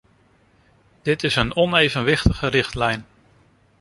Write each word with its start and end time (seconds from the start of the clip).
Dit 1.01 1.23
is 1.23 1.35
een 1.35 1.55
onevenwichtige 1.55 2.47
richtlijn. 2.47 3.05